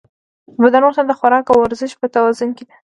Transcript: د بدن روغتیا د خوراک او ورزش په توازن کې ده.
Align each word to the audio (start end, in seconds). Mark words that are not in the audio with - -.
د 0.55 0.57
بدن 0.63 0.81
روغتیا 0.83 1.03
د 1.07 1.11
خوراک 1.19 1.45
او 1.49 1.57
ورزش 1.61 1.91
په 1.97 2.05
توازن 2.15 2.49
کې 2.57 2.63
ده. 2.67 2.73